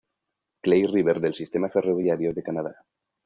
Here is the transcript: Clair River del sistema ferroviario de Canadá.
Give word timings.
Clair 0.67 0.87
River 0.95 1.19
del 1.19 1.35
sistema 1.35 1.69
ferroviario 1.69 2.33
de 2.33 2.41
Canadá. 2.41 2.75